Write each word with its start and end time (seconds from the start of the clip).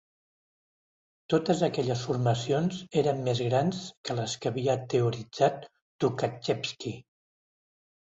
Totes 1.33 1.61
aquelles 1.67 2.01
formacions 2.07 2.81
eren 3.03 3.23
més 3.29 3.43
grans 3.51 3.85
que 4.11 4.19
les 4.23 4.37
que 4.43 4.53
havia 4.55 4.81
teoritzat 4.97 5.73
Tukhatxevski. 5.77 6.99